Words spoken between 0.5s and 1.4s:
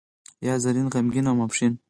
زرین، غمګین او